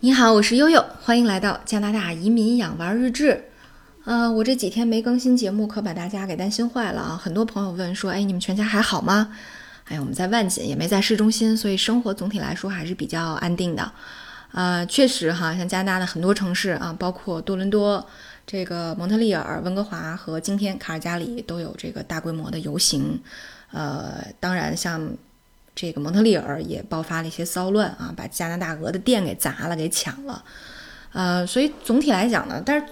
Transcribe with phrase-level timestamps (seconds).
[0.00, 3.46] 你好，我是悠悠，欢迎来到加拿大移民养娃日志。
[4.04, 7.20] 呃，我这几天没更新节目，可把大家给担心坏了啊！
[7.20, 9.34] 很多朋友问说，哎，你们全家还好吗？
[9.86, 13.90] 哎，我们在万锦，也没在市中心，所以生活总体来说还是比较安定的。
[14.52, 18.06] 呃，确实哈，像加拿大的很多城市啊，包括多伦多、
[18.46, 23.20] 这个蒙特利尔、温哥华和今天卡尔加里都有这个大规模的游行。
[23.72, 25.10] 呃，当然像。
[25.80, 30.44] 这个蒙特利尔也爆发了一些骚乱啊，把加拿大鹅的店给砸了，给抢了，
[31.12, 32.86] 呃，所以总体来讲呢，但是，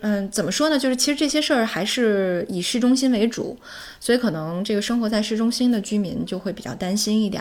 [0.00, 0.76] 嗯，怎么说呢？
[0.76, 3.56] 就是其实这些事儿还是以市中心为主，
[4.00, 7.40] 所以可能这个生活在市中心的居民就会比较担心一点。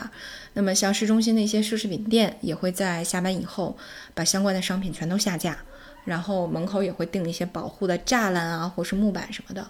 [0.53, 3.75] 那么像市中心的一些奢侈品店也会在下班以后
[4.13, 5.57] 把相关的商品全都下架。
[6.05, 9.67] 然后门口也会钉一些保护的栅栏啊，或是木板什么的，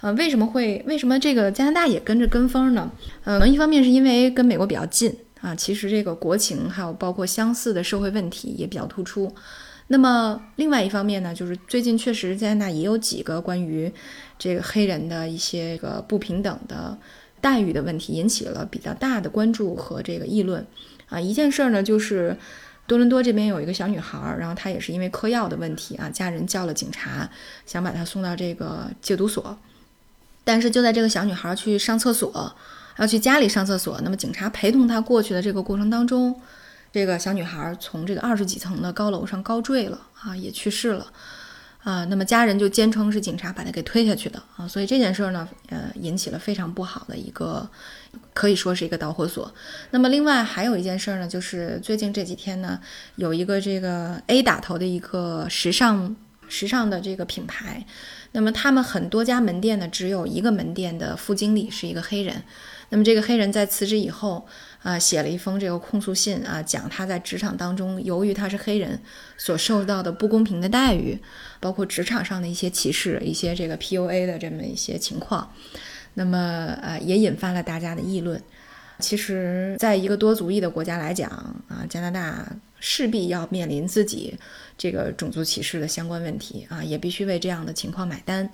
[0.00, 2.90] 呃，为什么会为什么这个加拿大也跟着跟风呢？
[3.24, 9.30] 呃，一方面是因为跟美国比较近啊，其实这个国情还有包括相似的社会问题也比较突出。
[9.88, 13.92] 那么另外一方面呢，就是最近确实加拿大也有几个关于
[14.38, 16.96] 这个黑人的一些个不平等的
[17.42, 20.66] 待遇的问题，引起了比较大的关注和这个议论
[21.10, 21.20] 啊。
[21.20, 22.34] 一件事儿呢，就是。
[22.86, 27.28] 多伦多这边有一个小女孩，然后她也是因为嗑药的问题啊，家人叫了警察，
[27.64, 29.56] 想把她送到这个戒毒所。
[30.44, 32.54] 但是就在这个小女孩去上厕所，
[32.98, 36.38] 要去家里上厕所，那么警察陪同她过去的这个过程当中，
[36.92, 41.06] 这个小女孩从这个二十几层的高楼上高坠了啊，也去世了。
[41.84, 47.68] 啊，那么家人就坚称是警察把他给推下去的啊，所以这件事儿呢，呃，引起了非常不好的一个，
[48.32, 49.52] 可以说是一个导火索。
[49.90, 52.80] 那么另外还有一件事儿呢，就是最近这几天呢，
[53.16, 56.16] 有一个这个 A 打头的一个时尚
[56.48, 57.84] 时尚的这个品牌，
[58.32, 62.42] 那么他们很多家门店呢，只有一个门店的副经理是一个黑人，
[62.90, 64.46] 那么这个黑人在辞职以后。
[64.84, 69.00] 啊，写了一封这个控诉信啊，讲他在职场当中，由于他是黑人，
[69.38, 71.18] 所受到的不公平的待遇，
[71.58, 75.50] 包括职场上的一些歧视，一些这个 PUA 的这么一些情况，
[76.12, 78.38] 那么呃，也引发了大家的议论。
[78.98, 81.30] 其实，在一个多族裔的国家来讲
[81.66, 82.46] 啊，加拿大
[82.78, 84.38] 势必要面临自己
[84.76, 88.50] 这个种族歧视的相关问题啊，也必须为这样的情况买单。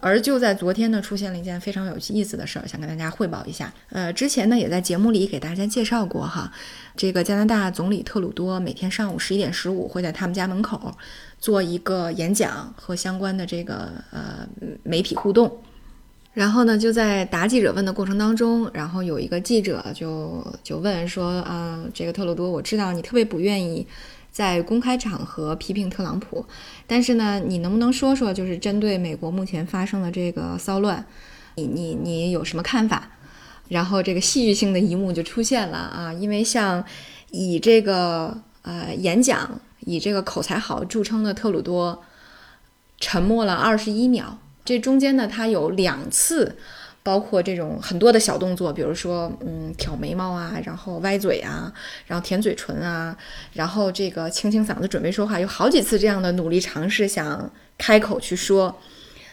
[0.00, 3.72] 而就在昨天呢，出现了一件非常有意思的事儿，想跟大家汇报一下。
[3.90, 6.52] 呃，之前呢也在节目里给大家介绍过哈，
[6.96, 10.92] 这个加拿大总理特鲁多每天上午十一点十五会在他们家门口
[11.38, 14.46] 做一个演讲和相关的这个呃
[14.82, 15.58] 媒体互动。
[16.34, 23.86] 然后呢，就在答记者问的过程当中，然后有一个记者就就问说啊，这个特鲁多，我知道你特别不愿意。
[24.38, 26.46] 在公开场合批评特朗普，
[26.86, 31.04] 但是呢，你能不能说说，就是针对美国目前发生的这个骚乱，
[31.56, 33.10] 你你你有什么看法？
[33.68, 36.84] 然后这个戏剧性的一幕就出现了啊，因为像
[37.32, 42.04] 以这个呃演讲以这个口才好著称的特鲁多，
[43.00, 46.56] 沉默了二十一秒，这中间呢，他有两次。
[47.02, 51.72] 包括这种很多的小动作，比如说，嗯，挑眉毛啊，然后歪嘴啊，
[52.06, 53.16] 然后舔嘴唇啊，
[53.52, 58.76] 然后这个清清嗓子准备说话，有好几次这样的努力尝试想开口去说，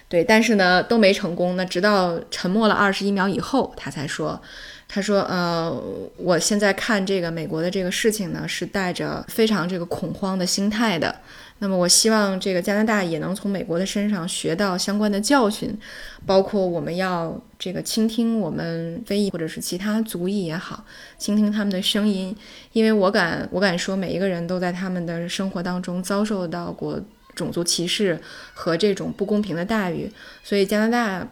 [0.07, 1.55] 对，但是呢都没成功。
[1.57, 4.41] 那直到沉默了二十一秒以后，他才说，
[4.87, 5.81] 他说，呃，
[6.17, 11.13] 我现在看这个美国的这个事情呢，是带着非常这个恐慌的心态的。
[11.59, 15.77] 那么，我希望这个加拿大也能从美国的身上学到相关的教训，
[16.25, 20.85] 包括我们要这个倾听我们非裔或者是其他族裔也好，
[21.17, 22.35] 倾听他们的声音，
[22.73, 27.01] 因为我敢我敢说，每一个人都在他们的生活当中遭受到过
[27.33, 28.19] 种族歧视
[28.53, 30.11] 和这种不公平的待遇，
[30.43, 31.27] 所以加拿大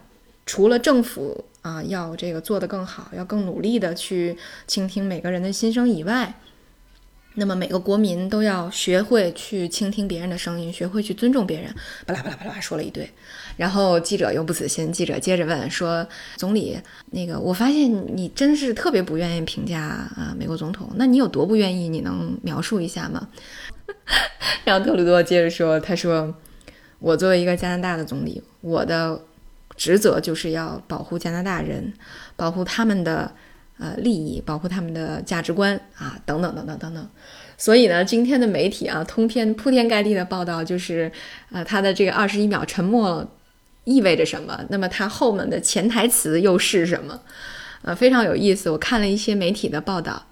[0.46, 4.36] 除了政府啊要这个做得更好，要更努力的去
[4.66, 6.34] 倾听每个人的心声以外。
[7.36, 11.74] 那么每个国民都要学会去倾听别人的声音，学会去尊重别人。
[12.06, 13.10] 巴拉巴拉巴拉说了一堆，
[13.56, 16.78] 然后记者又不死心，记者接着问说：“总理，
[17.10, 21.88] 那个我发现你真是特别不愿意评价啊美国总统，那你有多不愿意？
[21.88, 23.26] 你能描述一下吗？”
[24.64, 26.32] 然后特鲁多接着说：“他说，
[27.00, 29.20] 我作为一个加拿大的总理，我的
[29.76, 31.92] 职责就是要保护加拿大人，
[32.36, 33.32] 保护他们的。”
[33.76, 37.08] 呃，利益保护他们的价值观啊，等等等等等等。
[37.58, 41.10] 所以呢，今天的媒体啊，通篇铺天盖地的报道就是，
[41.50, 43.28] 呃，他的这个二十一秒沉默
[43.82, 44.64] 意味着什么？
[44.68, 47.20] 那么他后面的潜台词又是什么？
[47.82, 48.70] 呃，非常有意思。
[48.70, 50.24] 我看了一些媒体的报道，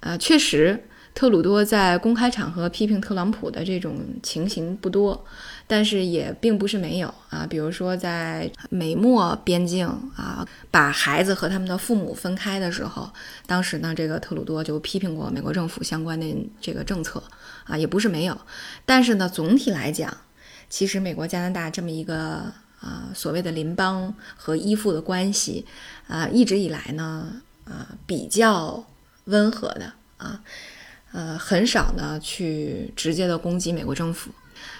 [0.00, 0.84] 呃，确实
[1.14, 5.24] 特鲁多在公开场合批评特朗普的这种情形不多，
[5.66, 7.46] 但是也并不是没有啊。
[7.48, 9.86] 比如说在美墨边境
[10.16, 13.10] 啊，把孩子和他们的父母分开的时候，
[13.46, 16.26] 当时呢，这个特鲁多就批评过美国政府相关的
[16.60, 17.22] 这个政策
[17.64, 18.38] 啊，也不是没有。
[18.84, 20.16] 但是呢，总体来讲，
[20.68, 25.66] 其实美国加拿大这么一个啊所谓的邻邦和依附的关系
[26.08, 27.32] 啊，一直以来呢
[27.64, 28.84] 啊比较
[29.24, 30.40] 温和的啊。
[31.12, 34.30] 呃，很少呢去直接的攻击美国政府。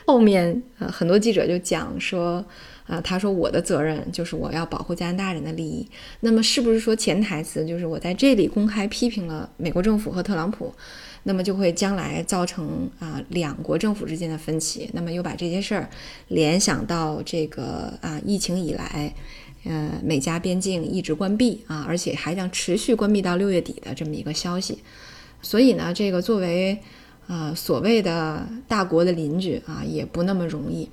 [0.06, 2.44] 后面呃，很多记者就讲说，
[2.86, 5.86] 啊，他说我的责任就是我要保护加拿大人的利益。
[6.20, 10.74] 那么是不是说潜台词就是我在这里公开批评了美国政府和特朗普，
[11.22, 14.90] 那么就会将来造成啊两国政府之间的分歧？
[14.92, 15.88] 那么又把这些事儿
[16.28, 19.14] 联想到这个啊疫情以来，
[19.64, 24.78] 呃美加边境一直关闭啊，而且还将持续关闭到六月底的这么一个消息。
[25.40, 26.78] 所以呢，这个作为，
[27.32, 30.86] 呃，所谓的大国的邻居啊，也不那么容易，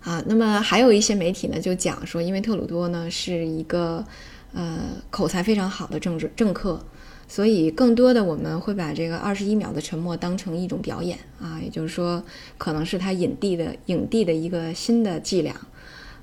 [0.00, 4.04] 啊，那么还有一些媒体呢，就讲说，因为特鲁多呢是一个，
[4.52, 6.80] 呃，口才非常好的政治政客，
[7.26, 12.22] 所以更多的我们会把这个二十一秒的沉默当成一种表演啊，也就是说，
[12.56, 15.56] 可能是他影帝的影帝的一个新的伎俩，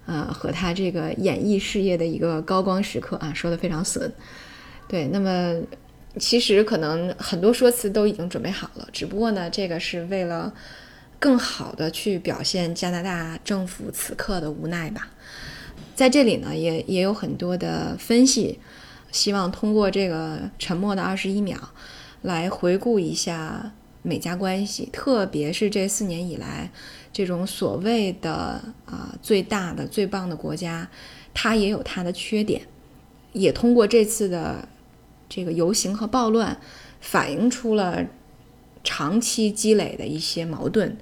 [0.05, 4.09] 呃，和他这个演艺事业的一个高光时刻啊，说的非常损，
[4.87, 5.61] 对，那么。
[6.17, 10.53] 其实可能很多说辞都已经准备好了，只不过呢，这个是为了
[11.19, 15.07] 更好的去表现加拿大政府此刻的无奈吧。
[15.95, 18.59] 在这里呢，也也有很多的分析，
[19.09, 21.57] 希望通过这个沉默的二十一秒
[22.23, 23.71] 来回顾一下
[24.01, 26.69] 美加关系，特别是这四年以来
[27.13, 30.89] 这种所谓的啊最大的最棒的国家，
[31.33, 32.63] 它也有它的缺点，
[33.31, 34.67] 也通过这次的。
[35.33, 36.57] 这个游行和暴乱
[36.99, 38.05] 反映出了
[38.83, 40.97] 长期积累的一些矛盾。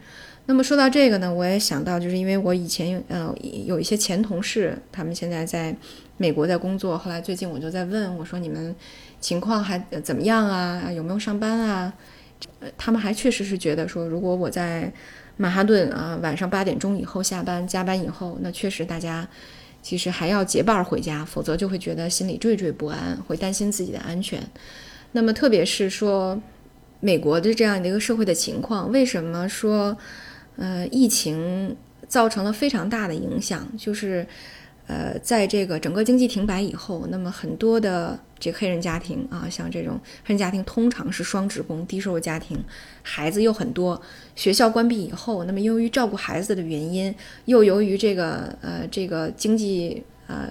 [0.46, 3.36] 那么说到这个呢，我也想到，就是因为我以前有呃
[3.66, 5.76] 有一些前同事，他们现在在
[6.18, 6.96] 美国在工作。
[6.96, 8.76] 后来最近我就在问我说：“你们
[9.20, 10.92] 情况还怎么样啊？
[10.92, 11.92] 有没有上班啊？”
[12.78, 14.94] 他们还确实是觉得说，如果我在
[15.38, 19.28] 曼哈顿啊晚上八点钟以后下班加班以后，那确实大家。
[19.82, 24.42] 其实还要结伴回家，否则就会觉得心里惴惴不安，会担心自己的安全。
[25.12, 26.40] 那么，特别是说
[27.00, 29.98] 美国的这样的一个社会的情况，为什么说
[30.58, 31.76] 呃疫情
[32.08, 33.68] 造成了非常大的影响？
[33.78, 34.28] 就是。
[34.90, 42.58] 呃，在这个整个经济停摆以后，那么很多的这个黑人家庭啊，像这种黑人家庭通常是双职工、低收入家庭，
[43.04, 44.02] 孩子又很多。
[44.36, 47.14] 学校关闭以后，那么由于照顾孩子的原因，
[47.46, 50.04] 又由于这个呃这个经济。
[50.30, 50.48] 呃，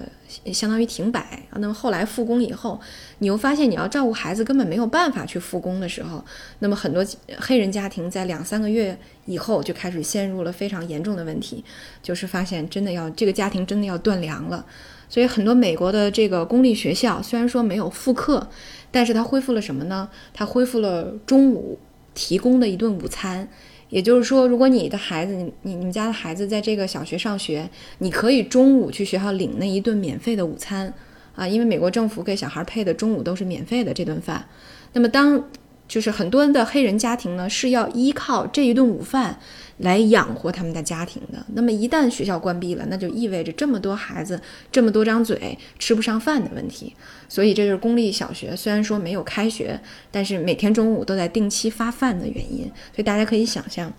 [0.51, 2.77] 相当于停摆那么后来复工以后，
[3.19, 6.21] 你又发现你要照顾孩子根本没有办法去复工的时候，
[6.59, 7.01] 那么很多
[7.39, 11.63] 黑人家庭在两三个月以后就开始陷入了非常严重的问题，
[12.03, 14.65] 就是发现真的要这个家庭真的要断粮了。
[15.07, 18.49] 所以很多美国的这个公立学校虽然说没有复课，
[18.91, 20.09] 但是它恢复了什么呢？
[20.33, 21.79] 它恢复了中午
[22.13, 23.47] 提供的一顿午餐。
[23.89, 30.93] 也就是说，如果你的孩子，你你们家的孩子在这个小学上学，你可以中午去学校领那一顿免费的午餐，
[31.35, 34.45] 啊，因为美国政府给小孩配的中午都是免费的这顿饭。
[34.93, 35.43] 那么当
[35.89, 39.39] 就是很多的黑人家庭呢，是要依靠这一顿午饭
[39.79, 41.43] 来养活他们的家庭的。
[41.53, 44.39] 那么一旦学校关闭了，那就意味着这么多孩子、
[44.71, 46.95] 这么多张嘴吃不上饭的问题。
[47.27, 49.79] 所以这就是公立小学虽然说没有开学，
[50.11, 52.65] 但是每天中午都在定期发饭的原因。
[52.65, 53.91] 所以大家可以想象，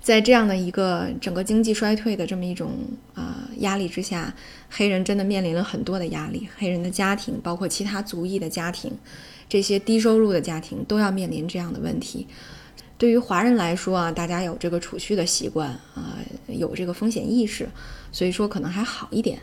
[0.00, 2.72] 在这样的一个整个经济衰退的这么一种
[3.12, 4.34] 啊压力之下，
[4.70, 6.48] 黑人真的面临了很多的压力。
[6.56, 8.90] 黑人的家庭，包括其他族裔的家庭。
[9.48, 12.26] 这些低收入的家庭都要面临这样的问题。
[12.98, 17.68] 对于华人来说啊，大家有这个储蓄的习惯啊，有这个风险意识，
[18.10, 19.38] 所以说可能还好一点。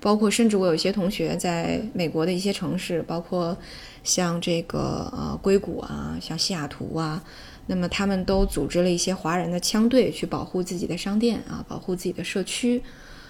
[0.00, 3.54] 包括甚至我有一些同学在美国的一些城市，包括
[4.02, 7.22] 像这个呃硅谷啊，像西雅图啊，
[7.66, 12.82] 那么他们都组织了一些华人的枪队去保护自己的商店啊，保护自己的社区。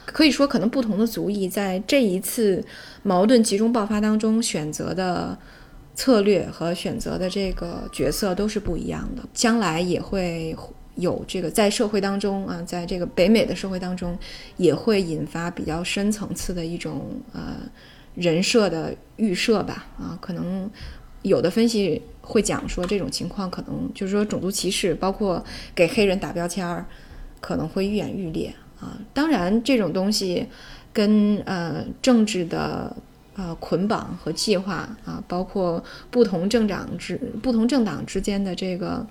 [0.06, 2.64] 可以说，可能不同的族裔在这一次
[3.02, 5.36] 矛盾集中爆发当中选择的。
[6.00, 10.56] 策略和选择的这个角色都是不一样的，将来也会
[10.94, 14.18] 有这个在社会当中啊，在这个北美的社会当中，
[14.56, 17.56] 也会引发比较深层次的一种呃
[18.14, 20.70] 人设的预设吧啊，可能
[21.20, 26.86] 有的分析会讲说这种情况可能就是说种族歧视，包括给黑人打标签儿，
[27.42, 28.98] 可能会愈演愈烈啊。
[29.12, 30.46] 当然，这种东西
[30.94, 32.96] 跟呃政治的。
[33.34, 39.06] 呃捆绑和计划啊，包括不同政党之不同政党之间的这个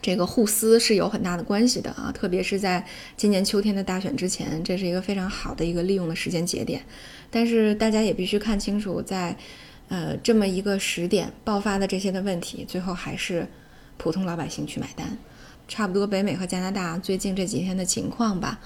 [0.00, 2.86] 这个互撕是有很大的关系的啊，特别是在
[3.16, 6.82] 今年秋天的大选之前，这是一个非常好的一个利用的时间节点。
[7.30, 9.36] 但是大家也必须看清楚，在
[9.88, 13.46] 呃这么一个时点爆发的这些的问题，最后还是
[13.96, 15.18] 普通老百姓去买单。
[15.66, 18.60] 差不多北美和加拿大最近这几天的情况吧。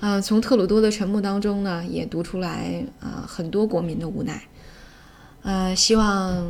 [0.00, 4.42] 啊，从特鲁多的沉默当中呢，也读出来啊很多国民的无奈。
[5.42, 6.46] 呃，希望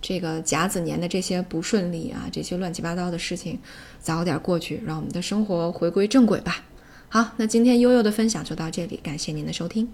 [0.00, 3.58] 这个甲子年的这些不顺利啊，这些乱七八糟的事情
[4.00, 6.64] 早点过去，让我们的生活回归正轨吧。
[7.08, 9.88] 好，那今天悠悠的分享就到这里，感谢您的收听。